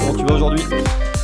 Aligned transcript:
comment 0.00 0.14
tu 0.14 0.24
vas 0.24 0.34
aujourd'hui 0.34 0.64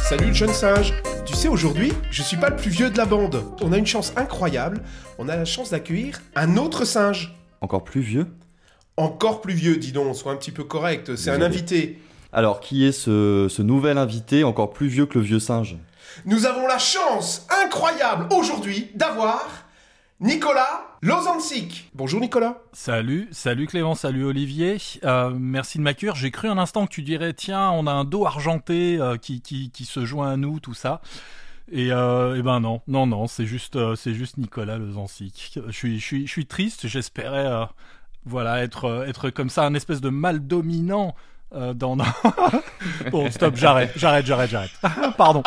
Salut 0.09 0.27
le 0.29 0.33
jeune 0.35 0.53
singe 0.53 0.93
Tu 1.25 1.35
sais, 1.35 1.49
aujourd'hui, 1.49 1.93
je 2.11 2.23
suis 2.23 2.37
pas 2.37 2.51
le 2.51 2.57
plus 2.57 2.71
vieux 2.71 2.91
de 2.91 2.97
la 2.97 3.07
bande. 3.07 3.43
On 3.63 3.73
a 3.73 3.79
une 3.79 3.87
chance 3.87 4.13
incroyable, 4.17 4.83
on 5.19 5.29
a 5.29 5.37
la 5.37 5.45
chance 5.45 5.71
d'accueillir 5.71 6.21
un 6.35 6.57
autre 6.57 6.85
singe. 6.85 7.35
Encore 7.61 7.85
plus 7.85 8.01
vieux 8.01 8.27
Encore 8.97 9.41
plus 9.41 9.55
vieux, 9.55 9.77
dis 9.77 9.93
donc, 9.93 10.15
sois 10.15 10.33
un 10.33 10.37
petit 10.37 10.53
peu 10.53 10.65
correct, 10.65 11.17
c'est 11.17 11.31
un 11.31 11.39
Désolé. 11.39 11.45
invité. 11.55 12.03
Alors, 12.33 12.61
qui 12.61 12.85
est 12.87 12.93
ce, 12.93 13.47
ce 13.49 13.63
nouvel 13.63 13.99
invité 13.99 14.45
encore 14.45 14.71
plus 14.71 14.89
vieux 14.89 15.07
que 15.07 15.19
le 15.19 15.25
vieux 15.25 15.41
singe 15.41 15.77
Nous 16.27 16.47
avons 16.47 16.67
la 16.67 16.79
chance 16.79 17.47
incroyable 17.65 18.29
aujourd'hui 18.37 18.91
d'avoir 18.95 19.45
Nicolas 20.21 20.96
Lozancic. 21.07 21.89
Bonjour 21.95 22.21
Nicolas. 22.21 22.59
Salut, 22.73 23.29
salut 23.31 23.69
Clément, 23.69 23.95
salut 23.95 24.25
Olivier. 24.25 24.79
Euh, 25.05 25.31
merci 25.39 25.79
de 25.79 25.85
m'accueillir. 25.85 26.17
J'ai 26.17 26.33
cru 26.33 26.49
un 26.49 26.59
instant 26.59 26.85
que 26.85 26.91
tu 26.91 27.03
dirais 27.03 27.33
tiens, 27.33 27.71
on 27.71 27.87
a 27.87 27.93
un 27.93 28.03
dos 28.03 28.27
argenté 28.27 28.99
euh, 28.99 29.17
qui, 29.17 29.41
qui, 29.41 29.71
qui 29.71 29.85
se 29.85 30.05
joint 30.05 30.33
à 30.33 30.37
nous, 30.37 30.59
tout 30.59 30.75
ça. 30.75 31.01
Et, 31.71 31.93
euh, 31.93 32.35
eh 32.37 32.43
ben 32.43 32.59
non, 32.59 32.83
non, 32.89 33.07
non, 33.07 33.29
c'est 33.29 33.47
juste, 33.47 33.79
c'est 33.95 34.15
juste 34.15 34.37
Nicolas 34.37 34.79
Lezancic. 34.79 35.61
Je 35.69 35.71
suis, 35.71 36.01
je 36.01 36.05
suis, 36.05 36.27
je 36.27 36.33
suis 36.33 36.47
triste. 36.47 36.89
J'espérais, 36.89 37.69
voilà, 38.25 38.65
être, 38.65 39.05
être 39.07 39.31
comme 39.31 39.49
ça, 39.49 39.65
un 39.65 39.75
espèce 39.75 40.01
de 40.01 40.09
mal 40.09 40.45
dominant. 40.45 41.15
Euh, 41.55 41.75
dans... 41.75 41.97
bon, 43.11 43.31
stop, 43.31 43.57
j'arrête, 43.57 43.93
j'arrête, 43.97 44.27
j'arrête, 44.27 44.51
j'arrête. 44.51 44.71
Pardon. 45.17 45.43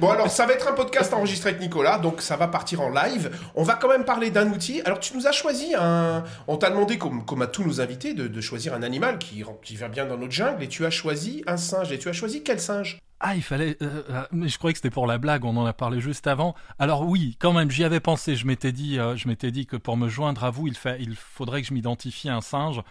Bon 0.00 0.10
alors 0.10 0.28
ça 0.30 0.46
va 0.46 0.52
être 0.54 0.68
un 0.68 0.72
podcast 0.72 1.12
enregistré 1.14 1.50
avec 1.50 1.60
Nicolas, 1.60 1.98
donc 1.98 2.20
ça 2.20 2.36
va 2.36 2.48
partir 2.48 2.80
en 2.80 2.88
live. 2.90 3.30
On 3.54 3.62
va 3.62 3.74
quand 3.74 3.88
même 3.88 4.04
parler 4.04 4.30
d'un 4.30 4.50
outil. 4.50 4.80
Alors 4.84 4.98
tu 5.00 5.16
nous 5.16 5.26
as 5.26 5.32
choisi 5.32 5.74
un... 5.78 6.24
On 6.48 6.56
t'a 6.56 6.70
demandé, 6.70 6.98
comme, 6.98 7.24
comme 7.24 7.42
à 7.42 7.46
tous 7.46 7.64
nos 7.64 7.80
invités, 7.80 8.14
de, 8.14 8.26
de 8.26 8.40
choisir 8.40 8.74
un 8.74 8.82
animal 8.82 9.18
qui, 9.18 9.44
qui 9.62 9.76
va 9.76 9.88
bien 9.88 10.06
dans 10.06 10.16
notre 10.18 10.32
jungle, 10.32 10.62
et 10.62 10.68
tu 10.68 10.84
as 10.84 10.90
choisi 10.90 11.42
un 11.46 11.56
singe. 11.56 11.92
Et 11.92 11.98
tu 11.98 12.08
as 12.08 12.12
choisi 12.12 12.42
quel 12.42 12.58
singe? 12.60 12.98
Ah, 13.20 13.36
il 13.36 13.42
fallait. 13.42 13.76
euh, 13.80 14.02
euh, 14.10 14.22
mais 14.32 14.48
je 14.48 14.58
croyais 14.58 14.72
que 14.74 14.78
c'était 14.78 14.90
pour 14.90 15.06
la 15.06 15.16
blague. 15.18 15.44
On 15.44 15.56
en 15.56 15.64
a 15.64 15.72
parlé 15.72 16.00
juste 16.00 16.26
avant. 16.26 16.54
Alors 16.78 17.06
oui, 17.08 17.36
quand 17.40 17.52
même, 17.52 17.70
j'y 17.70 17.84
avais 17.84 18.00
pensé. 18.00 18.36
Je 18.36 18.46
m'étais 18.46 18.72
dit, 18.72 18.98
euh, 18.98 19.16
je 19.16 19.28
m'étais 19.28 19.50
dit 19.50 19.64
que 19.66 19.76
pour 19.76 19.96
me 19.96 20.08
joindre 20.08 20.44
à 20.44 20.50
vous, 20.50 20.66
il, 20.66 20.76
fa- 20.76 20.98
il 20.98 21.14
faudrait 21.16 21.62
que 21.62 21.68
je 21.68 21.72
m'identifie 21.74 22.28
à 22.28 22.34
un 22.36 22.40
singe. 22.42 22.82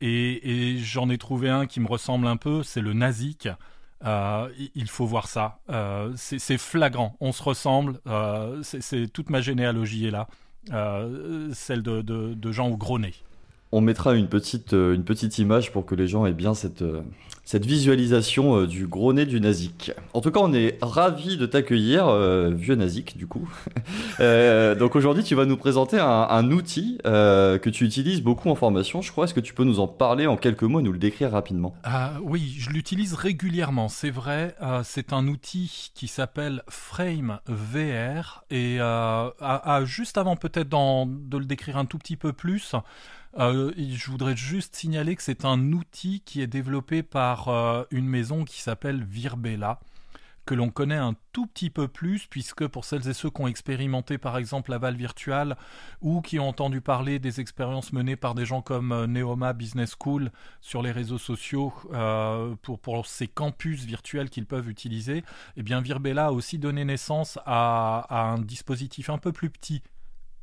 Et, 0.00 0.76
j'en 0.78 1.08
ai 1.10 1.18
trouvé 1.18 1.48
un 1.48 1.66
qui 1.66 1.80
me 1.80 1.86
ressemble 1.86 2.26
un 2.26 2.36
peu. 2.36 2.62
C'est 2.62 2.80
le 2.80 2.92
Nazik. 2.92 3.48
Euh, 4.04 4.48
il- 4.74 4.88
faut 4.88 5.06
voir 5.06 5.28
ça. 5.28 5.58
Euh, 5.70 6.12
c'est 6.16 6.58
flagrant. 6.58 7.16
On 7.20 7.32
se 7.32 7.42
ressemble. 7.42 8.00
Euh, 8.06 8.62
toute 9.12 9.30
ma 9.30 9.40
généalogie 9.40 10.06
est 10.06 10.10
là. 10.10 10.28
Celle 11.54 11.82
de, 11.82 12.02
de, 12.02 12.34
de 12.34 12.60
au 12.60 12.76
gros 12.76 12.98
nez. 12.98 13.14
On 13.76 13.80
mettra 13.80 14.14
une 14.14 14.28
petite, 14.28 14.72
euh, 14.72 14.94
une 14.94 15.02
petite 15.02 15.36
image 15.38 15.72
pour 15.72 15.84
que 15.84 15.96
les 15.96 16.06
gens 16.06 16.26
aient 16.26 16.32
bien 16.32 16.54
cette, 16.54 16.82
euh, 16.82 17.00
cette 17.44 17.66
visualisation 17.66 18.56
euh, 18.56 18.66
du 18.68 18.86
gros 18.86 19.12
nez 19.12 19.26
du 19.26 19.40
Nazik. 19.40 19.90
En 20.12 20.20
tout 20.20 20.30
cas, 20.30 20.38
on 20.38 20.52
est 20.52 20.78
ravis 20.80 21.36
de 21.36 21.44
t'accueillir, 21.44 22.06
vieux 22.52 22.76
Nazik, 22.76 23.16
du 23.16 23.26
coup. 23.26 23.50
Donc 24.20 24.94
aujourd'hui, 24.94 25.24
tu 25.24 25.34
vas 25.34 25.44
nous 25.44 25.56
présenter 25.56 25.98
un, 25.98 26.50
outil 26.52 26.98
que 27.02 27.68
tu 27.68 27.84
utilises 27.84 28.22
beaucoup 28.22 28.48
en 28.48 28.54
formation, 28.54 29.02
je 29.02 29.10
crois. 29.10 29.24
Est-ce 29.24 29.34
que 29.34 29.40
tu 29.40 29.54
peux 29.54 29.64
nous 29.64 29.80
en 29.80 29.88
parler 29.88 30.28
en 30.28 30.36
quelques 30.36 30.62
mots 30.62 30.80
nous 30.80 30.92
le 30.92 30.98
décrire 30.98 31.32
rapidement? 31.32 31.74
Ah 31.82 32.12
oui, 32.22 32.54
je 32.56 32.70
l'utilise 32.70 33.14
régulièrement, 33.14 33.88
c'est 33.88 34.10
vrai. 34.10 34.54
c'est 34.84 35.12
un 35.12 35.26
outil 35.26 35.90
qui 35.96 36.06
s'appelle 36.06 36.62
Frame 36.68 37.40
VR 37.48 38.44
et 38.52 38.78
à- 38.78 39.82
juste 39.84 40.16
avant 40.16 40.36
peut-être 40.36 40.68
de 40.68 41.38
le 41.38 41.44
décrire 41.44 41.76
un 41.76 41.86
tout 41.86 41.98
petit 41.98 42.16
peu 42.16 42.32
plus, 42.32 42.76
euh, 43.38 43.72
je 43.76 44.10
voudrais 44.10 44.36
juste 44.36 44.76
signaler 44.76 45.16
que 45.16 45.22
c'est 45.22 45.44
un 45.44 45.72
outil 45.72 46.20
qui 46.20 46.40
est 46.40 46.46
développé 46.46 47.02
par 47.02 47.48
euh, 47.48 47.84
une 47.90 48.06
maison 48.06 48.44
qui 48.44 48.60
s'appelle 48.60 49.02
Virbela 49.02 49.80
que 50.46 50.54
l'on 50.54 50.68
connaît 50.68 50.98
un 50.98 51.14
tout 51.32 51.46
petit 51.46 51.70
peu 51.70 51.88
plus, 51.88 52.26
puisque 52.26 52.66
pour 52.66 52.84
celles 52.84 53.08
et 53.08 53.14
ceux 53.14 53.30
qui 53.30 53.40
ont 53.40 53.46
expérimenté 53.46 54.18
par 54.18 54.36
exemple 54.36 54.72
la 54.72 54.76
Val 54.76 54.94
virtuelle 54.94 55.56
ou 56.02 56.20
qui 56.20 56.38
ont 56.38 56.46
entendu 56.46 56.82
parler 56.82 57.18
des 57.18 57.40
expériences 57.40 57.94
menées 57.94 58.16
par 58.16 58.34
des 58.34 58.44
gens 58.44 58.60
comme 58.60 58.92
euh, 58.92 59.06
Neoma 59.06 59.54
Business 59.54 59.96
School 59.98 60.30
sur 60.60 60.82
les 60.82 60.92
réseaux 60.92 61.18
sociaux 61.18 61.72
pour, 62.62 63.06
ces 63.06 63.26
campus 63.26 63.84
virtuels 63.84 64.28
qu'ils 64.28 64.46
peuvent 64.46 64.68
utiliser, 64.68 65.24
eh 65.56 65.62
bien 65.62 65.80
Virbela 65.80 66.26
a 66.26 66.32
aussi 66.32 66.58
donné 66.58 66.84
naissance 66.84 67.38
à 67.46 68.06
un 68.10 68.38
dispositif 68.38 69.08
un 69.08 69.18
peu 69.18 69.32
plus 69.32 69.48
petit 69.48 69.82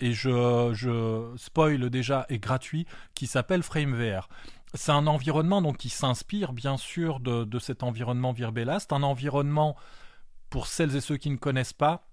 et 0.01 0.13
je, 0.13 0.71
je 0.73 1.33
spoil 1.37 1.89
déjà 1.89 2.25
est 2.29 2.39
gratuit 2.39 2.85
qui 3.13 3.27
s'appelle 3.27 3.63
FrameVR. 3.63 4.27
C'est 4.73 4.91
un 4.91 5.07
environnement 5.07 5.61
donc 5.61 5.77
qui 5.77 5.89
s'inspire 5.89 6.53
bien 6.53 6.77
sûr 6.77 7.19
de, 7.19 7.43
de 7.43 7.59
cet 7.59 7.83
environnement 7.83 8.31
Virbela. 8.31 8.79
C'est 8.79 8.93
un 8.93 9.03
environnement 9.03 9.75
pour 10.49 10.67
celles 10.67 10.95
et 10.95 11.01
ceux 11.01 11.17
qui 11.17 11.29
ne 11.29 11.37
connaissent 11.37 11.73
pas 11.73 12.07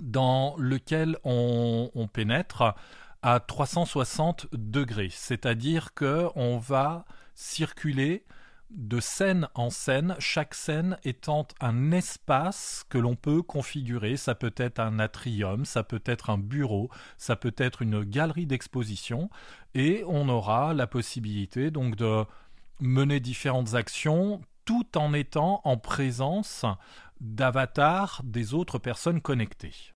dans 0.00 0.54
lequel 0.58 1.16
on, 1.24 1.90
on 1.94 2.06
pénètre 2.06 2.74
à 3.22 3.40
360 3.40 4.48
degrés, 4.52 5.08
c'est-à-dire 5.10 5.94
que 5.94 6.28
on 6.36 6.58
va 6.58 7.06
circuler 7.34 8.24
de 8.70 9.00
scène 9.00 9.48
en 9.54 9.70
scène, 9.70 10.16
chaque 10.18 10.54
scène 10.54 10.98
étant 11.04 11.46
un 11.60 11.92
espace 11.92 12.84
que 12.88 12.98
l'on 12.98 13.16
peut 13.16 13.42
configurer. 13.42 14.16
Ça 14.16 14.34
peut 14.34 14.54
être 14.56 14.80
un 14.80 14.98
atrium, 14.98 15.64
ça 15.64 15.82
peut 15.82 16.02
être 16.04 16.30
un 16.30 16.38
bureau, 16.38 16.90
ça 17.16 17.36
peut 17.36 17.54
être 17.56 17.82
une 17.82 18.02
galerie 18.04 18.46
d'exposition, 18.46 19.30
et 19.74 20.02
on 20.06 20.28
aura 20.28 20.74
la 20.74 20.86
possibilité 20.86 21.70
donc 21.70 21.96
de 21.96 22.24
mener 22.80 23.20
différentes 23.20 23.74
actions 23.74 24.40
tout 24.64 24.98
en 24.98 25.14
étant 25.14 25.60
en 25.64 25.76
présence 25.76 26.64
d'avatars 27.20 28.20
des 28.24 28.52
autres 28.52 28.78
personnes 28.78 29.20
connectées. 29.20 29.95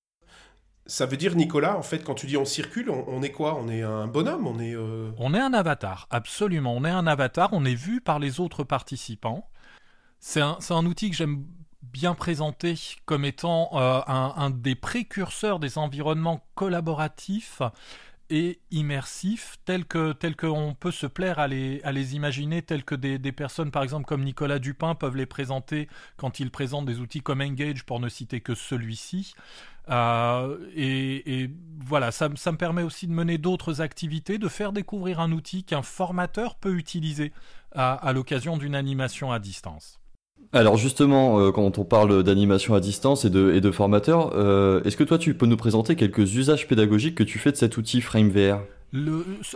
Ça 0.86 1.06
veut 1.06 1.16
dire 1.16 1.36
Nicolas, 1.36 1.76
en 1.76 1.82
fait, 1.82 2.02
quand 2.02 2.14
tu 2.14 2.26
dis 2.26 2.36
on 2.36 2.44
circule, 2.44 2.90
on, 2.90 3.22
est 3.22 3.30
quoi? 3.30 3.54
On 3.54 3.68
est 3.68 3.82
un 3.82 4.06
bonhomme? 4.06 4.46
On 4.46 4.58
est... 4.58 4.74
euh, 4.74 5.10
On 5.18 5.34
est 5.34 5.38
un 5.38 5.52
avatar, 5.52 6.08
absolument. 6.10 6.74
On 6.74 6.84
est 6.84 6.90
un 6.90 7.06
avatar, 7.06 7.50
on 7.52 7.64
est 7.64 7.74
vu 7.74 8.00
par 8.00 8.18
les 8.18 8.40
autres 8.40 8.64
participants. 8.64 9.48
C'est 10.18 10.40
un, 10.40 10.86
outil 10.86 11.10
que 11.10 11.16
j'aime 11.16 11.44
bien 11.82 12.14
présenter 12.14 12.74
comme 13.06 13.24
étant 13.24 13.70
euh, 13.74 14.00
un 14.06 14.50
des 14.50 14.74
précurseurs 14.74 15.60
des 15.60 15.78
environnements 15.78 16.44
collaboratifs 16.54 17.62
et 18.30 18.60
immersifs 18.70 19.58
tels 19.64 19.84
que 19.84 20.12
tels 20.12 20.36
qu'on 20.36 20.74
peut 20.78 20.90
se 20.90 21.06
plaire 21.06 21.38
à 21.38 21.48
les, 21.48 22.14
imaginer, 22.14 22.62
tels 22.62 22.84
que 22.84 22.94
des, 22.94 23.32
personnes, 23.32 23.70
par 23.70 23.82
exemple, 23.82 24.06
comme 24.06 24.24
Nicolas 24.24 24.58
Dupin, 24.58 24.94
peuvent 24.94 25.16
les 25.16 25.26
présenter 25.26 25.88
quand 26.16 26.40
ils 26.40 26.50
présentent 26.50 26.86
des 26.86 27.00
outils 27.00 27.20
comme 27.20 27.40
Engage, 27.40 27.84
pour 27.84 28.00
ne 28.00 28.08
citer 28.08 28.40
que 28.40 28.54
celui-ci. 28.54 29.34
Euh, 29.88 30.58
et, 30.74 31.50
voilà, 31.84 32.12
ça, 32.12 32.28
me- 32.28 32.56
permet 32.56 32.82
aussi 32.82 33.06
de 33.06 33.12
mener 33.12 33.38
d'autres 33.38 33.80
activités, 33.80 34.38
de 34.38 34.48
faire 34.48 34.72
découvrir 34.72 35.20
un 35.20 35.32
outil 35.32 35.64
qu'un 35.64 35.82
formateur 35.82 36.54
peut 36.54 36.76
utiliser 36.76 37.32
à 37.72 38.12
l'occasion 38.12 38.56
d'une 38.56 38.74
animation 38.74 39.30
à 39.30 39.38
distance. 39.38 39.99
Alors 40.52 40.76
justement, 40.76 41.38
euh, 41.38 41.52
quand 41.52 41.78
on 41.78 41.84
parle 41.84 42.24
d'animation 42.24 42.74
à 42.74 42.80
distance 42.80 43.24
et 43.24 43.30
de, 43.30 43.52
et 43.52 43.60
de 43.60 43.70
formateur, 43.70 44.32
euh, 44.34 44.82
est-ce 44.82 44.96
que 44.96 45.04
toi 45.04 45.16
tu 45.16 45.34
peux 45.34 45.46
nous 45.46 45.56
présenter 45.56 45.94
quelques 45.94 46.34
usages 46.34 46.66
pédagogiques 46.66 47.14
que 47.14 47.22
tu 47.22 47.38
fais 47.38 47.52
de 47.52 47.56
cet 47.56 47.76
outil 47.76 48.00
FrameVR? 48.00 48.60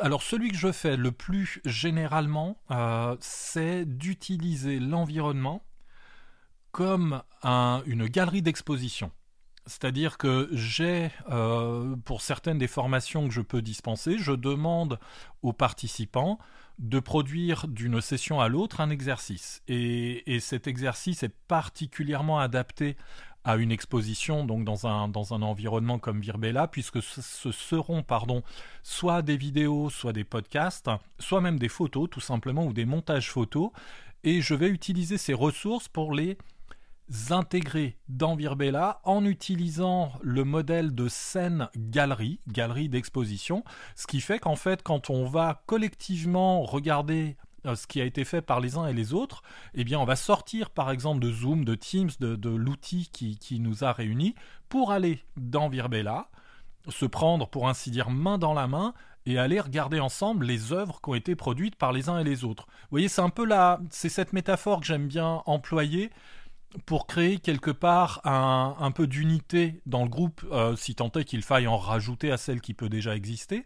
Alors 0.02 0.22
celui 0.22 0.50
que 0.50 0.56
je 0.56 0.70
fais 0.70 0.96
le 0.96 1.10
plus 1.10 1.60
généralement, 1.64 2.58
euh, 2.70 3.16
c'est 3.18 3.84
d'utiliser 3.84 4.78
l'environnement 4.78 5.64
comme 6.70 7.22
un- 7.42 7.82
une 7.86 8.06
galerie 8.06 8.42
d'exposition. 8.42 9.10
C'est-à-dire 9.66 10.18
que 10.18 10.48
j'ai, 10.52 11.10
pour 12.04 12.20
certaines 12.20 12.58
des 12.58 12.66
formations 12.66 13.26
que 13.26 13.32
je 13.32 13.40
peux 13.40 13.62
dispenser, 13.62 14.18
je 14.18 14.32
demande 14.32 14.98
aux 15.42 15.54
participants 15.54 16.38
de 16.78 16.98
produire 16.98 17.68
d'une 17.68 18.00
session 18.00 18.40
à 18.40 18.48
l'autre 18.48 18.80
un 18.80 18.90
exercice. 18.90 19.62
Et, 19.68 20.34
et 20.34 20.40
cet 20.40 20.66
exercice 20.66 21.22
est 21.22 21.34
particulièrement 21.48 22.38
adapté 22.38 22.96
à 23.44 23.56
une 23.56 23.70
exposition, 23.70 24.44
donc 24.44 24.64
dans 24.64 24.86
un, 24.86 25.08
dans 25.08 25.34
un 25.34 25.42
environnement 25.42 25.98
comme 25.98 26.20
Virbela, 26.20 26.66
puisque 26.66 27.02
ce 27.02 27.52
seront 27.52 28.02
pardon, 28.02 28.42
soit 28.82 29.20
des 29.20 29.36
vidéos, 29.36 29.90
soit 29.90 30.14
des 30.14 30.24
podcasts, 30.24 30.90
soit 31.18 31.42
même 31.42 31.58
des 31.58 31.68
photos, 31.68 32.08
tout 32.10 32.20
simplement, 32.20 32.64
ou 32.64 32.72
des 32.72 32.86
montages 32.86 33.30
photos. 33.30 33.70
Et 34.24 34.40
je 34.40 34.54
vais 34.54 34.68
utiliser 34.68 35.18
ces 35.18 35.34
ressources 35.34 35.88
pour 35.88 36.14
les 36.14 36.38
intégrer 37.30 37.98
dans 38.08 38.34
Virbela 38.34 39.00
en 39.04 39.24
utilisant 39.24 40.12
le 40.22 40.44
modèle 40.44 40.94
de 40.94 41.08
scène 41.08 41.68
galerie, 41.76 42.40
galerie 42.48 42.88
d'exposition, 42.88 43.64
ce 43.94 44.06
qui 44.06 44.20
fait 44.20 44.38
qu'en 44.38 44.56
fait 44.56 44.82
quand 44.82 45.10
on 45.10 45.26
va 45.26 45.62
collectivement 45.66 46.62
regarder 46.62 47.36
euh, 47.66 47.74
ce 47.74 47.86
qui 47.86 48.00
a 48.00 48.04
été 48.04 48.24
fait 48.24 48.42
par 48.42 48.60
les 48.60 48.76
uns 48.76 48.86
et 48.86 48.92
les 48.92 49.12
autres, 49.12 49.42
eh 49.74 49.84
bien 49.84 49.98
on 49.98 50.04
va 50.04 50.16
sortir 50.16 50.70
par 50.70 50.90
exemple 50.90 51.20
de 51.20 51.30
Zoom, 51.30 51.64
de 51.64 51.74
Teams, 51.74 52.10
de, 52.20 52.50
l'outil 52.50 53.08
qui, 53.12 53.38
qui 53.38 53.60
nous 53.60 53.84
a 53.84 53.92
réunis 53.92 54.34
pour 54.68 54.90
aller 54.90 55.22
dans 55.36 55.68
Virbela, 55.68 56.28
se 56.88 57.06
prendre, 57.06 57.48
pour 57.48 57.68
ainsi 57.68 57.90
dire, 57.90 58.10
main 58.10 58.38
dans 58.38 58.54
la 58.54 58.66
main 58.66 58.94
et 59.26 59.38
aller 59.38 59.60
regarder 59.60 60.00
ensemble 60.00 60.44
les 60.44 60.72
œuvres 60.72 61.00
qui 61.00 61.10
ont 61.10 61.14
été 61.14 61.34
produites 61.34 61.76
par 61.76 61.92
les 61.92 62.08
uns 62.08 62.18
et 62.18 62.24
les 62.24 62.44
autres. 62.44 62.66
Vous 62.66 62.88
voyez, 62.90 63.08
c'est 63.08 63.22
un 63.22 63.30
peu 63.30 63.46
là, 63.46 63.80
c'est 63.90 64.10
cette 64.10 64.32
métaphore 64.32 64.80
que 64.80 64.86
j'aime 64.86 65.08
bien 65.08 65.42
employer 65.46 66.10
pour 66.86 67.06
créer 67.06 67.38
quelque 67.38 67.70
part 67.70 68.20
un, 68.24 68.90
peu 68.90 69.06
d'unité 69.06 69.80
dans 69.86 70.02
le 70.02 70.08
groupe, 70.08 70.44
euh, 70.52 70.76
si 70.76 70.94
tant 70.94 71.10
est 71.12 71.24
qu'il 71.24 71.42
faille 71.42 71.66
en 71.66 71.76
rajouter 71.76 72.30
à 72.30 72.36
celle 72.36 72.60
qui 72.60 72.74
peut 72.74 72.88
déjà 72.88 73.16
exister. 73.16 73.64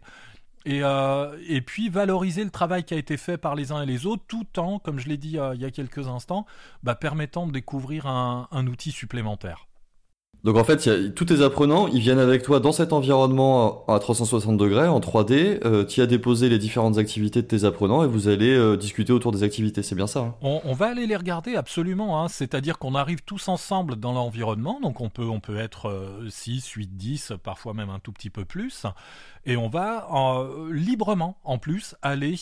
Et, 0.65 0.83
euh, 0.83 1.37
et, 1.47 1.61
puis 1.61 1.89
valoriser 1.89 2.43
le 2.43 2.49
travail 2.49 2.83
qui 2.83 2.93
a 2.93 2.97
été 2.97 3.15
fait 3.15 3.37
par 3.37 3.55
les 3.55 3.71
uns 3.71 3.81
et 3.81 3.85
les 3.85 4.05
autres, 4.05 4.23
tout 4.27 4.59
en, 4.59 4.77
comme 4.77 4.99
je 4.99 5.07
l'ai 5.07 5.17
dit 5.17 5.39
euh, 5.39 5.55
il 5.55 5.61
y 5.61 5.65
a 5.65 5.71
quelques 5.71 6.07
instants, 6.07 6.45
bah, 6.83 6.95
permettant 6.95 7.47
de 7.47 7.53
découvrir 7.53 8.07
un 8.07 8.67
outil 8.67 8.91
supplémentaire. 8.91 9.68
Donc 10.45 10.55
en 10.55 10.63
fait, 10.63 11.13
tous 11.15 11.25
tes 11.25 11.41
apprenants, 11.43 11.87
ils 11.87 11.99
viennent 11.99 12.19
avec 12.19 12.43
toi 12.43 12.61
dans 12.61 12.71
cet 12.71 12.93
environnement 12.93 13.83
à 13.89 13.99
360 13.99 14.55
degrés, 14.55 14.87
en 14.87 15.01
3D. 15.01 15.59
Euh, 15.65 15.83
tu 15.83 16.01
as 16.01 16.05
déposé 16.05 16.47
les 16.47 16.57
différentes 16.57 16.97
activités 16.97 17.41
de 17.41 17.47
tes 17.47 17.65
apprenants 17.65 18.03
et 18.05 18.07
vous 18.07 18.29
allez 18.29 18.55
euh, 18.55 18.77
discuter 18.77 19.11
autour 19.11 19.33
des 19.33 19.43
activités. 19.43 19.83
C'est 19.83 19.95
bien 19.95 20.07
ça 20.07 20.19
hein 20.21 20.35
on, 20.41 20.73
va 20.73 20.87
aller 20.87 21.07
les 21.07 21.17
regarder 21.17 21.57
absolument. 21.57 22.23
Hein. 22.23 22.29
C'est-à-dire 22.29 22.79
qu'on 22.79 22.95
arrive 22.95 23.21
tous 23.23 23.49
ensemble 23.49 23.97
dans 23.97 24.13
l'environnement. 24.13 24.79
Donc 24.81 25.01
on 25.01 25.09
peut, 25.09 25.27
on 25.27 25.41
peut 25.41 25.57
être 25.57 25.91
6, 26.29 26.65
8, 26.69 26.95
10, 26.95 27.33
parfois 27.43 27.73
même 27.73 27.89
un 27.89 27.99
tout 27.99 28.13
petit 28.13 28.29
peu 28.29 28.45
plus. 28.45 28.85
Et 29.45 29.57
on 29.57 29.67
va 29.67 30.07
euh, 30.13 30.71
librement, 30.71 31.37
en 31.43 31.57
plus, 31.57 31.95
aller 32.01 32.35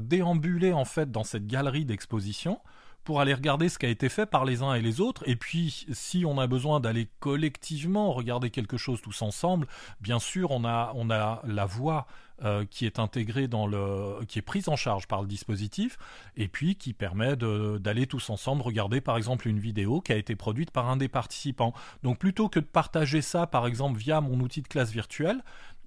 déambuler 0.00 0.72
en 0.72 0.84
fait 0.84 1.12
dans 1.12 1.22
cette 1.22 1.46
galerie 1.46 1.84
d'exposition 1.84 2.58
pour 3.06 3.20
aller 3.20 3.32
regarder 3.32 3.68
ce 3.68 3.78
qui 3.78 3.86
a 3.86 3.88
été 3.88 4.08
fait 4.08 4.26
par 4.26 4.44
les 4.44 4.62
uns 4.62 4.74
et 4.74 4.82
les 4.82 5.00
autres. 5.00 5.22
Et 5.26 5.36
puis, 5.36 5.86
si 5.92 6.26
on 6.26 6.38
a 6.38 6.48
besoin 6.48 6.80
d'aller 6.80 7.08
collectivement 7.20 8.12
regarder 8.12 8.50
quelque 8.50 8.76
chose 8.76 9.00
tous 9.00 9.22
ensemble, 9.22 9.68
bien 10.00 10.18
sûr, 10.18 10.50
on 10.50 10.64
a, 10.64 10.92
on 10.96 11.08
a 11.08 11.40
la 11.46 11.64
voix 11.66 12.08
euh, 12.44 12.66
qui 12.68 12.84
est 12.84 12.98
intégrée 12.98 13.46
dans 13.46 13.68
le, 13.68 14.24
qui 14.26 14.40
est 14.40 14.42
prise 14.42 14.68
en 14.68 14.74
charge 14.74 15.06
par 15.06 15.22
le 15.22 15.28
dispositif, 15.28 15.96
et 16.36 16.48
puis 16.48 16.74
qui 16.74 16.92
permet 16.92 17.36
d'aller 17.36 18.08
tous 18.08 18.28
ensemble 18.28 18.62
regarder, 18.62 19.00
par 19.00 19.16
exemple, 19.16 19.46
une 19.46 19.60
vidéo 19.60 20.00
qui 20.00 20.12
a 20.12 20.16
été 20.16 20.34
produite 20.34 20.72
par 20.72 20.90
un 20.90 20.96
des 20.96 21.08
participants. 21.08 21.74
Donc, 22.02 22.18
plutôt 22.18 22.48
que 22.48 22.58
de 22.58 22.66
partager 22.66 23.22
ça, 23.22 23.46
par 23.46 23.68
exemple, 23.68 24.00
via 24.00 24.20
mon 24.20 24.40
outil 24.40 24.62
de 24.62 24.68
classe 24.68 24.90
virtuelle, 24.90 25.44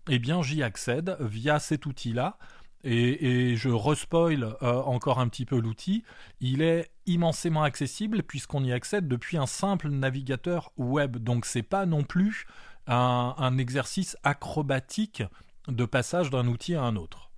eh 0.10 0.20
bien, 0.20 0.42
j'y 0.42 0.64
accède 0.64 1.18
via 1.20 1.60
cet 1.60 1.86
outil-là 1.86 2.38
et, 2.84 3.56
je 3.56 3.70
respoil 3.70 4.44
euh, 4.62 4.82
encore 4.82 5.20
un 5.20 5.28
petit 5.28 5.46
peu 5.46 5.60
l'outil, 5.60 6.04
il 6.40 6.62
est 6.62 6.92
immensément 7.06 7.64
accessible 7.64 8.24
puisqu'on 8.24 8.64
y 8.64 8.72
accède 8.72 9.08
depuis 9.08 9.38
un 9.38 9.46
simple 9.46 9.90
navigateur 9.90 10.72
web. 10.78 11.18
Donc 11.18 11.46
c'est 11.46 11.64
pas 11.64 11.86
non 11.86 12.04
plus 12.04 12.46
un 12.88 13.58
exercice 13.60 14.18
acrobatique 14.24 15.22
de 15.68 15.86
passage 15.86 16.32
d'un 16.32 16.48
outil 16.48 16.74
à 16.74 16.82
un 16.82 16.96
autre. 16.96 17.29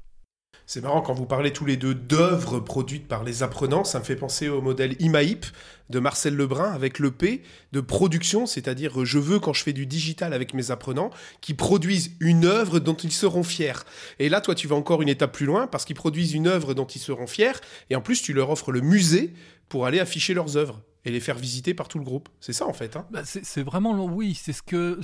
C'est 0.74 0.80
marrant 0.80 1.02
quand 1.02 1.14
vous 1.14 1.26
parlez 1.26 1.52
tous 1.52 1.66
les 1.66 1.76
deux 1.76 1.94
d'œuvres 1.94 2.62
produites 2.62 3.06
par 3.06 3.26
les 3.26 3.44
apprenants, 3.44 3.84
ça 3.84 4.00
me 4.00 4.06
fait 4.06 4.16
penser 4.16 4.48
au 4.48 4.62
modèle 4.62 4.96
IMAIP 5.02 5.46
de 5.90 6.00
Marcel 6.00 6.34
Lebrun 6.34 6.72
avec 6.72 6.98
le 6.98 7.12
P 7.12 7.44
de 7.74 7.82
production, 7.82 8.46
c'est-à-dire 8.46 9.04
je 9.04 9.20
veux 9.20 9.42
quand 9.42 9.52
je 9.52 9.64
fais 9.64 9.74
du 9.74 9.86
digital 9.86 10.32
avec 10.32 10.54
mes 10.54 10.72
apprenants 10.72 11.10
qu'ils 11.42 11.58
produisent 11.58 12.16
une 12.22 12.46
œuvre 12.46 12.80
dont 12.80 12.94
ils 12.94 13.12
seront 13.12 13.44
fiers. 13.44 13.84
Et 14.18 14.30
là, 14.30 14.40
toi, 14.40 14.56
tu 14.56 14.70
vas 14.70 14.78
encore 14.78 15.02
une 15.02 15.10
étape 15.10 15.34
plus 15.34 15.46
loin 15.46 15.68
parce 15.68 15.84
qu'ils 15.84 15.98
produisent 15.98 16.32
une 16.32 16.48
œuvre 16.48 16.74
dont 16.74 16.86
ils 16.86 17.02
seront 17.02 17.28
fiers 17.28 17.60
et 17.90 17.98
en 17.98 18.02
plus 18.02 18.22
tu 18.22 18.32
leur 18.32 18.50
offres 18.50 18.72
le 18.72 18.80
musée 18.80 19.34
pour 19.68 19.86
aller 19.86 20.00
afficher 20.00 20.34
leurs 20.34 20.56
œuvres 20.56 20.82
et 21.04 21.12
les 21.12 21.20
faire 21.20 21.38
visiter 21.38 21.74
par 21.74 21.90
tout 21.90 22.00
le 22.00 22.06
groupe. 22.06 22.30
C'est 22.40 22.54
ça 22.54 22.66
en 22.66 22.74
fait. 22.74 22.96
Hein? 22.96 23.06
Bah, 23.12 23.24
c'est 23.26 23.64
vraiment 23.64 24.06
oui, 24.06 24.40
c'est 24.42 24.54
ce 24.54 24.62
que 24.62 25.02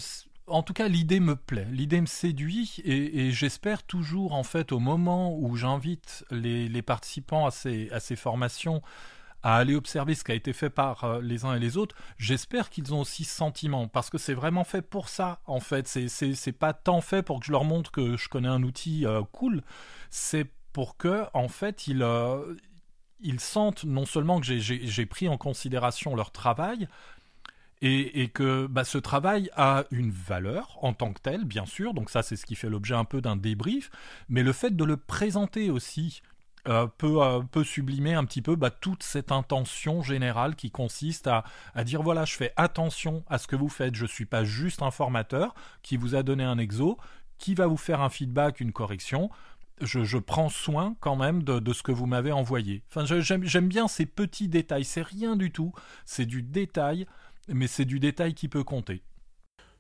en 0.48 0.64
tout 0.64 0.74
cas, 0.74 0.88
l'idée 0.88 1.20
me 1.20 1.36
plaît, 1.36 1.68
l'idée 1.72 2.02
me 2.02 2.06
séduit 2.06 2.82
et, 2.84 3.32
j'espère 3.32 3.84
toujours, 3.84 4.34
en 4.34 4.44
fait, 4.44 4.72
au 4.72 4.80
moment 4.80 5.36
où 5.38 5.56
j'invite 5.56 6.26
les, 6.32 6.82
participants 6.82 7.46
à 7.46 7.52
ces, 7.52 8.16
formations 8.16 8.82
à 9.44 9.58
aller 9.58 9.76
observer 9.76 10.16
ce 10.16 10.24
qui 10.24 10.32
a 10.32 10.36
été 10.36 10.52
fait 10.52 10.72
par 10.72 11.04
euh, 11.04 11.22
les 11.22 11.46
uns 11.46 11.54
et 11.54 11.60
les 11.60 11.78
autres, 11.78 11.96
j'espère 12.18 12.70
qu'ils 12.72 12.94
ont 12.94 13.02
aussi 13.02 13.24
ce 13.24 13.36
sentiment, 13.36 13.88
parce 13.88 14.10
que 14.10 14.18
c'est 14.18 14.34
vraiment 14.34 14.64
fait 14.64 14.82
pour 14.82 15.10
ça, 15.10 15.40
en 15.46 15.60
fait. 15.60 15.88
C'est 15.88 16.52
pas 16.54 16.74
tant 16.74 17.02
fait 17.02 17.22
pour 17.22 17.40
que 17.40 17.46
je 17.46 17.52
leur 17.52 17.64
montre 17.64 17.92
que 17.92 18.18
je 18.18 18.30
connais 18.30 18.48
un 18.48 18.64
outil 18.64 19.06
euh, 19.06 19.22
cool, 19.32 19.62
c'est 20.10 20.52
pour 20.74 20.98
que, 20.98 21.26
en 21.34 21.48
fait, 21.50 21.88
ils, 21.88 22.02
euh, 22.02 22.56
ils 23.20 23.40
sentent 23.40 23.84
non 23.84 24.06
seulement 24.06 24.40
que 24.40 24.46
j'ai 24.46 25.06
pris 25.06 25.28
en 25.28 25.38
considération 25.38 26.16
leur 26.16 26.32
travail, 26.32 26.88
et, 27.82 28.30
que 28.30 28.68
bah, 28.68 28.84
ce 28.84 28.98
travail 28.98 29.50
a 29.56 29.86
une 29.92 30.12
valeur 30.12 30.78
en 30.82 30.94
tant 30.94 31.14
que 31.14 31.22
tel, 31.22 31.46
bien 31.46 31.66
sûr, 31.66 31.94
donc 31.94 32.10
ça 32.10 32.24
c'est 32.24 32.36
ce 32.36 32.46
qui 32.46 32.56
fait 32.56 32.70
l'objet 32.70 32.96
un 32.96 33.06
peu 33.06 33.22
d'un 33.22 33.36
débrief, 33.36 33.92
mais 34.30 34.44
le 34.44 34.54
fait 34.54 34.76
de 34.76 34.84
le 34.84 34.98
présenter 34.98 35.70
aussi 35.70 36.22
euh, 36.68 36.88
peut, 36.98 37.22
euh, 37.22 37.40
peut, 37.40 37.64
sublimer 37.64 38.14
un 38.14 38.26
petit 38.26 38.42
peu 38.42 38.56
bah, 38.56 38.72
toute 38.72 39.04
cette 39.04 39.32
intention 39.32 40.02
générale 40.02 40.56
qui 40.56 40.70
consiste 40.70 41.28
à, 41.28 41.44
dire 41.84 42.02
voilà, 42.02 42.26
je 42.26 42.34
fais 42.34 42.52
attention 42.58 43.24
à 43.28 43.38
ce 43.38 43.48
que 43.48 43.56
vous 43.56 43.70
faites, 43.70 43.96
je 43.96 44.04
ne 44.04 44.10
suis 44.10 44.26
pas 44.26 44.44
juste 44.44 44.82
un 44.82 44.92
formateur 44.92 45.56
qui 45.82 45.98
vous 45.98 46.16
a 46.16 46.24
donné 46.24 46.44
un 46.44 46.58
exo, 46.58 46.98
qui 47.38 47.54
va 47.54 47.68
vous 47.68 47.78
faire 47.78 48.02
un 48.02 48.10
feedback, 48.10 48.60
une 48.60 48.74
correction. 48.74 49.30
Je, 49.80 50.04
je 50.04 50.18
prends 50.18 50.50
soin 50.50 50.96
quand 51.00 51.16
même 51.16 51.44
de, 51.44 51.60
de 51.60 51.72
ce 51.72 51.84
que 51.84 51.92
vous 51.92 52.08
m'avez 52.08 52.32
envoyé. 52.32 52.84
Enfin, 52.90 53.06
j'aime 53.06 53.68
bien 53.68 53.88
ces 53.88 54.08
petits 54.08 54.50
détails. 54.50 54.86
C'est 54.86 55.06
rien 55.06 55.36
du 55.36 55.52
tout. 55.52 55.72
C'est 56.04 56.26
du 56.26 56.42
détail 56.42 57.06
mais 57.48 57.68
c'est 57.68 57.86
du 57.86 58.00
détail 58.00 58.34
qui 58.34 58.48
peut 58.48 58.64
compter. 58.64 59.04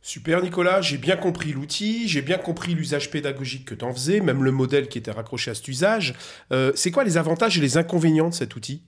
Super 0.01 0.41
Nicolas, 0.41 0.81
j'ai 0.81 0.97
bien 0.97 1.17
compris 1.17 1.51
l'outil, 1.51 2.07
j'ai 2.07 2.21
bien 2.21 2.37
compris 2.37 2.73
l'usage 2.73 3.11
pédagogique 3.11 3.65
que 3.65 3.75
tu 3.75 3.83
en 3.83 3.93
faisais, 3.93 4.21
même 4.21 4.43
le 4.43 4.51
modèle 4.51 4.87
qui 4.87 4.97
était 4.97 5.11
raccroché 5.11 5.51
à 5.51 5.55
cet 5.55 5.67
usage. 5.67 6.13
Euh, 6.51 6.71
c'est 6.75 6.91
quoi 6.91 7.03
les 7.03 7.17
avantages 7.17 7.57
et 7.57 7.61
les 7.61 7.77
inconvénients 7.77 8.29
de 8.29 8.33
cet 8.33 8.55
outil? 8.55 8.83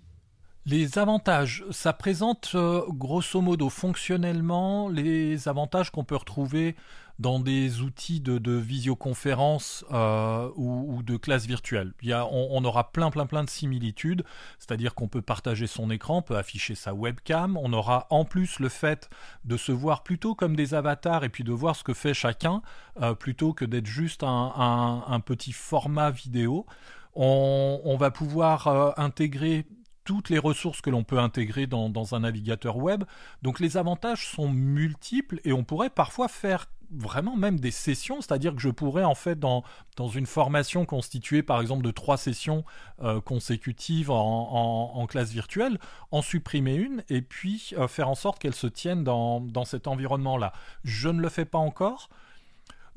Les 0.70 1.00
avantages, 1.00 1.66
ça 1.72 1.94
présente 1.94 2.52
euh, 2.54 2.84
grosso 2.90 3.42
modo 3.42 3.70
fonctionnellement 3.70 4.88
les 4.88 5.48
avantages 5.48 5.90
qu'on 5.90 6.04
peut 6.04 6.16
retrouver 6.16 6.76
dans 7.18 7.40
des 7.40 7.82
outils 7.82 8.22
de, 8.22 8.52
visioconférence 8.52 9.84
euh, 9.92 10.48
ou, 10.56 11.02
de 11.02 11.18
classe 11.18 11.48
virtuelle. 11.48 11.94
Il 12.04 12.10
y 12.10 12.14
on, 12.14 12.64
aura 12.64 12.92
plein 12.92 13.10
plein 13.10 13.26
plein 13.26 13.44
de 13.44 13.50
similitudes, 13.50 14.24
c'est-à-dire 14.60 14.94
qu'on 14.94 15.08
peut 15.08 15.24
partager 15.24 15.66
son 15.66 15.90
écran, 15.90 16.22
peut 16.22 16.38
afficher 16.38 16.76
sa 16.76 16.94
webcam, 16.94 17.58
on 17.58 17.74
aura 17.74 18.06
en 18.12 18.24
plus 18.24 18.60
le 18.60 18.70
fait 18.70 19.10
de 19.46 19.58
se 19.58 19.72
voir 19.72 20.04
plutôt 20.04 20.36
comme 20.36 20.56
des 20.56 20.76
avatars 20.76 21.24
et 21.24 21.30
puis 21.30 21.44
de 21.44 21.52
voir 21.52 21.76
ce 21.76 21.84
que 21.84 21.96
fait 21.96 22.14
chacun, 22.14 22.62
euh, 23.02 23.16
plutôt 23.16 23.54
que 23.54 23.66
d'être 23.66 23.88
juste 23.88 24.24
un, 24.24 25.22
petit 25.26 25.52
format 25.52 26.12
vidéo. 26.12 26.68
On, 27.16 27.98
va 28.00 28.12
pouvoir 28.12 28.98
intégrer 28.98 29.66
toutes 30.10 30.32
les 30.32 30.40
ressources 30.40 30.82
que 30.82 30.90
l'on 30.90 31.04
peut 31.04 31.20
intégrer 31.20 31.68
dans, 31.68 32.16
un 32.16 32.22
navigateur 32.22 32.78
web. 32.78 33.04
Donc 33.44 33.60
les 33.60 33.78
avantages 33.78 34.28
sont 34.28 34.50
multiples 34.50 35.40
et 35.44 35.54
on 35.54 35.64
pourrait 35.64 35.92
parfois 35.92 36.28
faire 36.28 36.66
vraiment 36.90 37.38
même 37.38 37.60
des 37.60 37.70
sessions, 37.70 38.20
c'est-à-dire 38.20 38.56
que 38.56 38.60
je 38.60 38.70
pourrais 38.70 39.04
en 39.04 39.14
fait 39.14 39.40
dans, 39.40 39.64
dans 39.98 40.08
une 40.08 40.26
formation 40.26 40.88
constituée 40.88 41.44
par 41.44 41.62
exemple 41.62 41.84
de 41.84 41.92
trois 41.92 42.18
sessions 42.18 42.66
euh, 43.04 43.22
consécutives 43.22 44.10
en, 44.10 45.06
classe 45.08 45.30
virtuelle, 45.30 45.78
en 46.10 46.24
supprimer 46.24 46.74
une 46.74 47.04
et 47.10 47.22
puis 47.22 47.74
euh, 47.78 47.88
faire 47.88 48.10
en 48.10 48.16
sorte 48.16 48.40
qu'elle 48.40 48.56
se 48.56 48.66
tienne 48.66 49.04
dans, 49.04 49.42
dans 49.42 49.64
cet 49.64 49.86
environnement-là. 49.86 50.54
Je 50.84 51.10
ne 51.10 51.22
le 51.22 51.30
fais 51.30 51.46
pas 51.46 51.60
encore. 51.60 52.10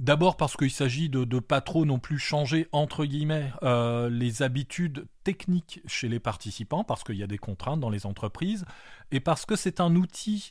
D'abord 0.02 0.37
parce 0.37 0.56
qu'il 0.56 0.73
s'agit 0.73 1.09
de, 1.09 1.25
ne 1.25 1.38
pas 1.38 1.61
trop 1.61 1.85
non 1.85 2.00
plus 2.00 2.18
changer 2.18 2.66
entre 2.73 3.04
guillemets 3.04 3.52
euh, 3.62 4.11
les 4.11 4.42
habitudes 4.42 5.06
techniques 5.23 5.80
chez 5.87 6.09
les 6.09 6.18
participants, 6.18 6.82
parce 6.82 7.04
qu'il 7.04 7.14
y 7.14 7.23
a 7.23 7.28
des 7.28 7.38
contraintes 7.38 7.78
dans 7.78 7.88
les 7.88 8.04
entreprises, 8.04 8.64
et 9.12 9.21
parce 9.21 9.47
que 9.47 9.54
c'est 9.54 9.78
un 9.78 9.94
outil 9.94 10.50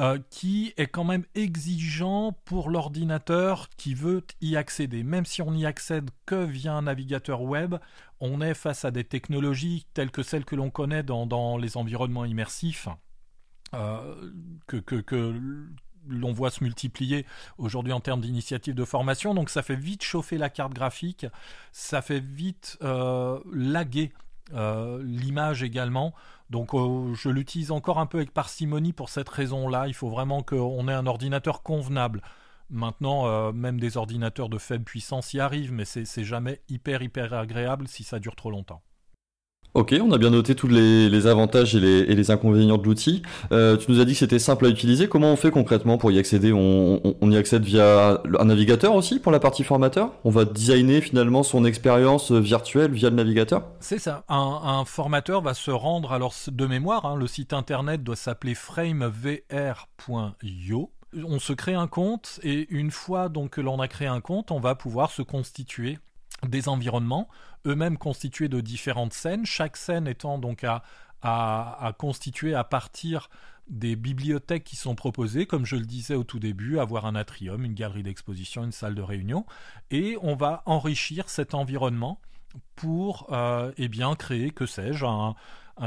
euh, 0.00 0.18
qui 0.30 0.74
est 0.76 0.88
quand 0.88 1.04
même 1.04 1.24
exigeant 1.36 2.32
pour 2.44 2.68
l'ordinateur 2.68 3.68
qui 3.76 3.94
veut 3.94 4.24
y 4.40 4.56
accéder. 4.56 5.04
Même 5.04 5.24
si 5.24 5.40
on 5.40 5.52
n'y 5.52 5.64
accède 5.64 6.10
que 6.26 6.44
via 6.44 6.72
un 6.72 6.82
navigateur 6.82 7.42
web, 7.42 7.76
on 8.18 8.40
est 8.40 8.54
face 8.54 8.84
à 8.84 8.90
des 8.90 9.04
technologies 9.04 9.86
telles 9.94 10.10
que 10.10 10.24
celles 10.24 10.44
que 10.44 10.56
l'on 10.56 10.70
connaît 10.70 11.04
dans, 11.04 11.58
les 11.58 11.76
environnements 11.76 12.24
immersifs. 12.24 12.88
Euh, 13.74 14.32
que, 14.66 14.80
l'on 16.06 16.32
voit 16.32 16.50
se 16.50 16.62
multiplier 16.62 17.26
aujourd'hui 17.58 17.92
en 17.92 18.00
termes 18.00 18.20
d'initiatives 18.20 18.74
de 18.74 18.84
formation. 18.84 19.34
Donc 19.34 19.50
ça 19.50 19.62
fait 19.62 19.76
vite 19.76 20.02
chauffer 20.02 20.38
la 20.38 20.50
carte 20.50 20.74
graphique, 20.74 21.26
ça 21.72 22.02
fait 22.02 22.20
vite 22.20 22.78
euh, 22.82 23.38
laguer 23.52 24.12
euh, 24.54 25.02
l'image 25.04 25.62
également. 25.62 26.14
Donc 26.50 26.74
euh, 26.74 27.14
je 27.14 27.28
l'utilise 27.28 27.70
encore 27.70 27.98
un 27.98 28.06
peu 28.06 28.18
avec 28.18 28.32
parcimonie 28.32 28.92
pour 28.92 29.08
cette 29.08 29.28
raison-là. 29.28 29.88
Il 29.88 29.94
faut 29.94 30.08
vraiment 30.08 30.42
qu'on 30.42 30.88
ait 30.88 30.94
un 30.94 31.06
ordinateur 31.06 31.62
convenable. 31.62 32.22
Maintenant, 32.70 33.50
même 33.54 33.80
des 33.80 33.96
ordinateurs 33.96 34.50
de 34.50 34.58
faible 34.58 34.84
puissance 34.84 35.32
y 35.32 35.40
arrivent, 35.40 35.72
mais 35.72 35.86
c'est 35.86 36.24
jamais 36.24 36.60
hyper 36.68 37.00
hyper 37.00 37.32
agréable 37.32 37.88
si 37.88 38.04
ça 38.04 38.18
dure 38.18 38.36
trop 38.36 38.50
longtemps. 38.50 38.82
Ok, 39.78 39.94
on 40.02 40.10
a 40.10 40.18
bien 40.18 40.30
noté 40.30 40.56
tous 40.56 40.66
les, 40.66 41.28
avantages 41.28 41.76
et 41.76 41.78
les, 41.78 42.30
inconvénients 42.32 42.78
de 42.78 42.82
l'outil. 42.82 43.22
Euh, 43.52 43.76
tu 43.76 43.92
nous 43.92 44.00
as 44.00 44.04
dit 44.04 44.14
que 44.14 44.18
c'était 44.18 44.40
simple 44.40 44.66
à 44.66 44.70
utiliser. 44.70 45.08
Comment 45.08 45.32
on 45.32 45.36
fait 45.36 45.52
concrètement 45.52 45.98
pour 45.98 46.10
y 46.10 46.18
accéder 46.18 46.52
on, 46.52 47.30
y 47.30 47.36
accède 47.36 47.62
via 47.62 48.20
un 48.40 48.44
navigateur 48.46 48.92
aussi 48.96 49.20
pour 49.20 49.30
la 49.30 49.38
partie 49.38 49.62
formateur? 49.62 50.14
On 50.24 50.30
va 50.30 50.44
designer 50.44 51.00
finalement 51.00 51.44
son 51.44 51.64
expérience 51.64 52.32
virtuelle 52.32 52.90
via 52.90 53.08
le 53.08 53.14
navigateur? 53.14 53.68
C'est 53.78 54.00
ça. 54.00 54.24
Un, 54.28 54.84
formateur 54.84 55.42
va 55.42 55.54
se 55.54 55.70
rendre, 55.70 56.10
alors 56.10 56.34
de 56.48 56.66
mémoire, 56.66 57.06
hein, 57.06 57.14
le 57.14 57.28
site 57.28 57.52
internet 57.52 58.02
doit 58.02 58.16
s'appeler 58.16 58.56
framevr.io 58.56 59.40
on 61.24 61.38
se 61.38 61.54
crée 61.54 61.72
un 61.72 61.86
compte 61.86 62.38
et 62.42 62.66
une 62.68 62.90
fois 62.90 63.30
que 63.50 63.62
l'on 63.62 63.80
a 63.80 63.88
créé 63.88 64.08
un 64.08 64.20
compte, 64.20 64.50
on 64.50 64.60
va 64.60 64.74
pouvoir 64.74 65.10
se 65.10 65.22
constituer 65.22 65.98
des 66.46 66.68
environnements, 66.68 67.28
eux-mêmes 67.66 67.98
constitués 67.98 68.48
de 68.48 68.60
différentes 68.60 69.12
scènes, 69.12 69.46
chaque 69.46 69.76
scène 69.76 70.06
étant 70.06 70.38
donc 70.38 70.64
à, 70.64 70.82
constituer 71.98 72.54
à 72.54 72.64
partir 72.64 73.28
des 73.68 73.96
bibliothèques 73.96 74.64
qui 74.64 74.76
sont 74.76 74.94
proposées, 74.94 75.46
comme 75.46 75.66
je 75.66 75.76
le 75.76 75.84
disais 75.84 76.14
au 76.14 76.24
tout 76.24 76.38
début, 76.38 76.78
avoir 76.78 77.06
un 77.06 77.14
atrium, 77.14 77.64
une 77.64 77.74
galerie 77.74 78.02
d'exposition, 78.02 78.64
une 78.64 78.72
salle 78.72 78.94
de 78.94 79.02
réunion, 79.02 79.44
et 79.90 80.16
on 80.22 80.36
va 80.36 80.62
enrichir 80.64 81.28
cet 81.28 81.54
environnement 81.54 82.20
pour 82.76 83.26
euh, 83.32 83.72
eh 83.76 83.88
créer, 84.18 84.50
que 84.50 84.66
sais-je, 84.66 85.04
un, 85.04 85.34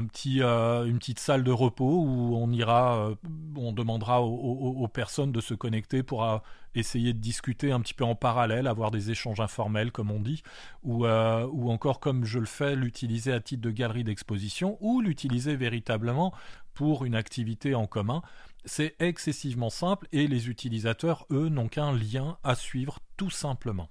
petit, 0.06 0.42
euh, 0.42 0.86
une 0.86 1.00
petite 1.00 1.20
salle 1.20 1.44
de 1.44 1.52
repos 1.52 2.04
où 2.04 2.36
on 2.36 2.52
ira, 2.52 2.98
euh, 2.98 3.16
on 3.56 3.72
demandera 3.72 4.22
aux, 4.22 4.88
personnes 4.88 5.32
de 5.32 5.42
se 5.42 5.54
connecter 5.54 6.04
pour 6.04 6.42
essayer 6.76 7.14
de 7.14 7.20
discuter 7.20 7.72
un 7.72 7.82
petit 7.82 7.94
peu 7.94 8.04
en 8.04 8.16
parallèle, 8.16 8.68
avoir 8.68 8.92
des 8.92 9.12
échanges 9.12 9.40
informels 9.40 9.92
comme 9.92 10.12
on 10.12 10.20
dit, 10.20 10.44
ou, 10.84 11.06
ou 11.06 11.72
encore 11.72 12.00
comme 12.00 12.26
je 12.26 12.40
le 12.40 12.46
fais, 12.46 12.76
l'utiliser 12.76 13.34
à 13.34 13.40
titre 13.40 13.62
de 13.62 13.72
galerie 13.72 14.04
d'exposition 14.04 14.78
ou 14.82 15.02
l'utiliser 15.02 15.56
véritablement 15.56 16.34
pour 16.74 17.06
une 17.06 17.16
activité 17.16 17.76
en 17.76 17.88
commun. 17.88 18.22
C'est 18.64 18.96
excessivement 19.00 19.70
simple 19.70 20.08
et 20.12 20.28
les 20.28 20.50
utilisateurs, 20.50 21.26
eux, 21.32 21.50
n'ont 21.50 21.68
qu'un 21.68 21.92
lien 21.92 22.38
à 22.44 22.56
suivre 22.56 23.00
tout 23.18 23.32
simplement. 23.32 23.90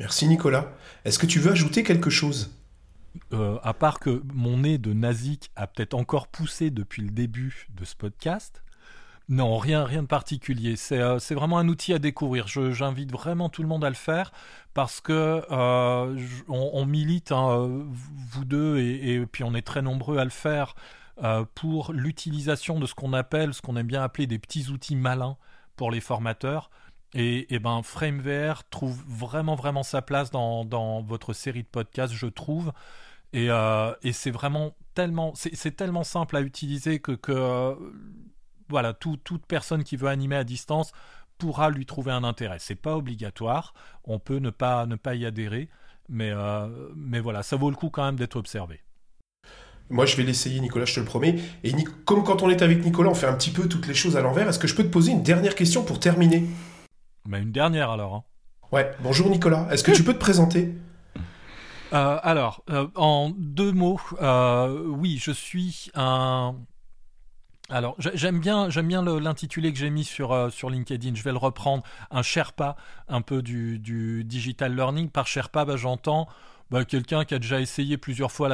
Merci 0.00 0.26
Nicolas. 0.26 0.72
Est-ce 1.04 1.18
que 1.18 1.26
tu 1.26 1.40
veux 1.40 1.52
ajouter 1.52 1.82
quelque 1.82 2.08
chose? 2.08 2.58
Euh, 3.34 3.58
à 3.62 3.74
part 3.74 4.00
que 4.00 4.22
mon 4.32 4.56
nez 4.56 4.78
de 4.78 4.94
nazique 4.94 5.50
a 5.56 5.66
peut-être 5.66 5.92
encore 5.92 6.26
poussé 6.28 6.70
depuis 6.70 7.02
le 7.02 7.10
début 7.10 7.66
de 7.78 7.84
ce 7.84 7.94
podcast, 7.94 8.62
non, 9.28 9.58
rien, 9.58 9.84
de 9.84 10.06
particulier. 10.06 10.76
C'est 10.76 11.00
euh, 11.00 11.18
vraiment 11.32 11.58
un 11.58 11.68
outil 11.68 11.92
à 11.92 11.98
découvrir. 11.98 12.46
J'invite 12.48 13.12
vraiment 13.12 13.50
tout 13.50 13.60
le 13.60 13.68
monde 13.68 13.84
à 13.84 13.90
le 13.90 13.94
faire 13.94 14.32
parce 14.72 15.02
que 15.02 15.44
euh, 15.50 16.18
on, 16.48 16.86
milite, 16.86 17.30
hein, 17.30 17.68
vous 18.32 18.44
deux, 18.46 18.78
et, 18.78 19.24
puis 19.26 19.44
on 19.44 19.54
est 19.54 19.62
très 19.62 19.82
nombreux 19.82 20.16
à 20.16 20.24
le 20.24 20.30
faire 20.30 20.74
pour 21.54 21.92
l'utilisation 21.92 22.80
de 22.80 22.86
ce 22.86 22.94
qu'on 22.94 23.12
appelle, 23.12 23.52
ce 23.52 23.60
qu'on 23.60 23.76
aime 23.76 23.86
bien 23.86 24.02
appeler 24.02 24.26
des 24.26 24.38
petits 24.38 24.70
outils 24.70 24.96
malins 24.96 25.36
pour 25.76 25.90
les 25.90 26.00
formateurs. 26.00 26.70
Et, 27.14 27.52
et 27.52 27.58
ben 27.58 27.82
trouve 28.70 29.02
vraiment 29.08 29.56
vraiment 29.56 29.82
sa 29.82 30.00
place 30.00 30.30
dans, 30.30 30.64
dans 30.64 31.02
votre 31.02 31.32
série 31.32 31.62
de 31.62 31.68
podcasts, 31.68 32.14
je 32.14 32.26
trouve. 32.26 32.72
Et, 33.32 33.50
euh, 33.50 33.92
et 34.02 34.12
c'est 34.12 34.30
vraiment 34.30 34.76
tellement 34.94 35.32
c'est 35.34 35.76
tellement 35.76 36.04
simple 36.04 36.36
à 36.36 36.40
utiliser 36.40 37.00
que, 37.00 37.12
que 37.12 37.32
euh, 37.32 37.74
voilà 38.68 38.92
toute 38.92 39.46
personne 39.46 39.84
qui 39.84 39.96
veut 39.96 40.08
animer 40.08 40.36
à 40.36 40.44
distance 40.44 40.92
pourra 41.38 41.70
lui 41.70 41.86
trouver 41.86 42.12
un 42.12 42.24
intérêt. 42.24 42.58
C'est 42.60 42.74
pas 42.74 42.96
obligatoire, 42.96 43.74
on 44.04 44.18
peut 44.18 44.38
ne 44.38 44.50
pas 44.50 44.86
ne 44.86 44.96
pas 44.96 45.14
y 45.14 45.26
adhérer, 45.26 45.68
mais 46.08 46.30
euh, 46.30 46.68
mais 46.96 47.20
voilà, 47.20 47.42
ça 47.42 47.56
vaut 47.56 47.70
le 47.70 47.76
coup 47.76 47.90
quand 47.90 48.04
même 48.04 48.16
d'être 48.16 48.36
observé. 48.36 48.82
Moi, 49.92 50.06
je 50.06 50.16
vais 50.16 50.22
l'essayer, 50.22 50.60
Nicolas, 50.60 50.84
je 50.84 50.94
te 50.94 51.00
le 51.00 51.06
promets. 51.06 51.40
Et 51.64 51.72
comme 52.04 52.22
quand 52.22 52.42
on 52.42 52.50
est 52.50 52.62
avec 52.62 52.84
Nicolas, 52.84 53.10
on 53.10 53.14
fait 53.14 53.26
un 53.26 53.34
petit 53.34 53.50
peu 53.50 53.68
toutes 53.68 53.88
les 53.88 53.94
choses 53.94 54.16
à 54.16 54.20
l'envers. 54.20 54.48
Est-ce 54.48 54.60
que 54.60 54.68
je 54.68 54.76
peux 54.76 54.84
te 54.84 54.88
poser 54.88 55.10
une 55.10 55.24
dernière 55.24 55.56
question 55.56 55.82
pour 55.82 55.98
terminer? 55.98 56.46
Mais 57.26 57.40
une 57.40 57.52
dernière 57.52 57.90
alors. 57.90 58.14
Hein. 58.14 58.24
Ouais, 58.72 58.92
bonjour 59.00 59.28
Nicolas, 59.30 59.66
est-ce 59.70 59.82
que 59.82 59.92
tu 59.92 60.04
peux 60.04 60.14
te 60.14 60.18
présenter? 60.18 60.74
Euh, 61.92 62.18
Alors, 62.22 62.62
euh, 62.70 62.86
en 62.94 63.32
deux 63.36 63.72
mots, 63.72 64.00
euh, 64.22 64.84
oui, 64.86 65.18
je 65.20 65.32
suis 65.32 65.90
un... 65.94 66.54
Alors, 67.68 67.94
j'aime 67.98 68.40
bien, 68.40 68.68
j'aime 68.68 68.88
bien 68.88 69.02
l'intitulé 69.02 69.72
que 69.72 69.78
j'ai 69.78 69.90
mis 69.90 70.02
sur, 70.02 70.52
sur 70.52 70.70
LinkedIn. 70.70 71.14
Je 71.14 71.22
vais 71.22 71.30
le 71.30 71.38
reprendre. 71.38 71.84
Un 72.10 72.22
Sherpa, 72.22 72.76
un 73.06 73.22
peu 73.22 73.42
du, 73.42 73.78
du 73.78 74.24
digital 74.24 74.74
learning. 74.74 75.08
Par 75.08 75.28
Sherpa, 75.28 75.64
bah, 75.64 75.76
j'entends 75.76 76.26
bah, 76.70 76.84
quelqu'un 76.84 77.24
qui 77.24 77.34
a 77.34 77.38
déjà 77.38 77.60
essayé 77.60 77.96
plusieurs 77.96 78.30
fois 78.30 78.48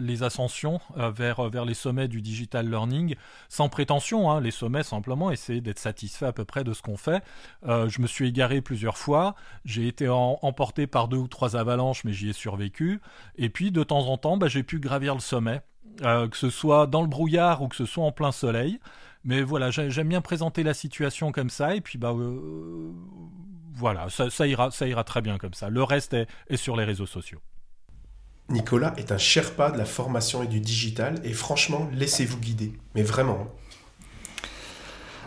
les 0.00 0.22
ascensions 0.22 0.80
euh, 0.96 1.10
vers, 1.10 1.48
vers 1.50 1.64
les 1.64 1.74
sommets 1.74 2.08
du 2.08 2.22
digital 2.22 2.68
learning, 2.68 3.14
sans 3.48 3.68
prétention, 3.68 4.30
hein, 4.30 4.40
les 4.40 4.50
sommets 4.50 4.82
simplement, 4.82 5.30
essayer 5.30 5.60
d'être 5.60 5.78
satisfait 5.78 6.26
à 6.26 6.32
peu 6.32 6.44
près 6.44 6.64
de 6.64 6.72
ce 6.72 6.82
qu'on 6.82 6.96
fait. 6.96 7.22
Euh, 7.66 7.88
je 7.88 8.00
me 8.00 8.06
suis 8.06 8.28
égaré 8.28 8.60
plusieurs 8.60 8.96
fois, 8.96 9.34
j'ai 9.64 9.86
été 9.86 10.08
emporté 10.08 10.86
par 10.86 11.08
deux 11.08 11.18
ou 11.18 11.28
trois 11.28 11.56
avalanches, 11.56 12.04
mais 12.04 12.12
j'y 12.12 12.30
ai 12.30 12.32
survécu. 12.32 13.00
Et 13.36 13.48
puis 13.48 13.70
de 13.70 13.82
temps 13.82 14.08
en 14.08 14.16
temps, 14.16 14.36
bah, 14.36 14.48
j'ai 14.48 14.62
pu 14.62 14.78
gravir 14.80 15.14
le 15.14 15.20
sommet, 15.20 15.60
euh, 16.02 16.28
que 16.28 16.36
ce 16.36 16.50
soit 16.50 16.86
dans 16.86 17.02
le 17.02 17.08
brouillard 17.08 17.62
ou 17.62 17.68
que 17.68 17.76
ce 17.76 17.86
soit 17.86 18.04
en 18.04 18.12
plein 18.12 18.32
soleil. 18.32 18.80
Mais 19.24 19.42
voilà, 19.42 19.70
j'aime 19.70 20.08
bien 20.08 20.20
présenter 20.20 20.62
la 20.62 20.74
situation 20.74 21.30
comme 21.30 21.50
ça, 21.50 21.76
et 21.76 21.80
puis 21.80 21.98
bah 21.98 22.14
voilà, 23.74 24.08
ça, 24.10 24.46
ira, 24.46 24.70
ça 24.70 24.86
ira 24.86 25.04
très 25.04 25.22
bien 25.22 25.38
comme 25.38 25.54
ça. 25.54 25.68
Le 25.70 25.82
reste 25.82 26.14
est, 26.14 26.56
sur 26.56 26.76
les 26.76 26.84
réseaux 26.84 27.06
sociaux. 27.06 27.40
Nicolas 28.48 28.92
est 28.96 29.12
un 29.12 29.18
Sherpa 29.18 29.70
de 29.70 29.78
la 29.78 29.84
formation 29.84 30.42
et 30.42 30.46
du 30.46 30.60
digital, 30.60 31.14
et 31.24 31.32
franchement, 31.32 31.88
laissez-vous 31.92 32.38
guider. 32.38 32.72
Mais 32.94 33.02
vraiment. 33.02 33.46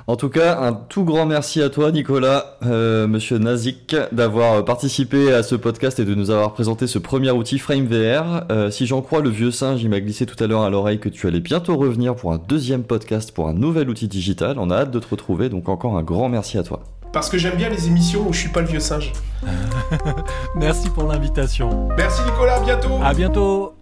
En 0.08 0.18
tout 0.18 0.30
cas, 0.30 0.60
un 0.62 0.74
tout 0.74 1.04
grand 1.04 1.26
merci 1.26 1.64
à 1.64 1.70
toi, 1.70 1.92
Nicolas, 1.92 2.58
euh, 2.64 3.08
monsieur 3.08 3.40
Nazik, 3.40 3.96
d'avoir 4.12 4.64
participé 4.64 5.34
à 5.34 5.42
ce 5.42 5.56
podcast 5.56 6.00
et 6.00 6.06
de 6.06 6.14
nous 6.14 6.30
avoir 6.30 6.54
présenté 6.54 6.86
ce 6.86 7.00
premier 7.00 7.32
outil 7.32 7.58
FrameVR. 7.58 8.46
Euh, 8.52 8.70
si 8.70 8.86
j'en 8.86 9.02
crois 9.02 9.22
le 9.22 9.32
vieux 9.32 9.50
singe, 9.50 9.82
il 9.82 9.90
m'a 9.90 10.00
glissé 10.00 10.28
tout 10.28 10.42
à 10.44 10.46
l'heure 10.46 10.62
à 10.62 10.70
l'oreille 10.70 11.00
que 11.00 11.10
tu 11.10 11.26
allais 11.26 11.40
bientôt 11.40 11.76
revenir 11.76 12.16
pour 12.16 12.34
un 12.34 12.38
deuxième 12.38 12.84
podcast 12.84 13.32
pour 13.32 13.48
un 13.48 13.54
nouvel 13.54 13.90
outil 13.90 14.08
digital. 14.08 14.58
On 14.60 14.70
a 14.70 14.76
hâte 14.76 14.92
de 14.92 15.00
te 15.00 15.08
retrouver, 15.10 15.50
donc 15.50 15.70
encore 15.70 15.98
un 15.98 16.04
grand 16.04 16.30
merci 16.30 16.60
à 16.60 16.64
toi 16.64 16.84
parce 17.12 17.30
que 17.30 17.38
j'aime 17.38 17.56
bien 17.56 17.70
les 17.70 17.88
émissions 17.88 18.28
où 18.28 18.34
je 18.34 18.40
suis 18.40 18.50
pas 18.50 18.60
le 18.60 18.68
vieux 18.68 18.82
singe. 18.82 19.14
Merci 20.56 20.90
pour 20.90 21.04
l'invitation. 21.04 21.88
Merci 21.96 22.22
Nicolas, 22.26 22.56
à 22.56 22.60
bientôt. 22.60 23.00
À 23.02 23.14
bientôt. 23.14 23.74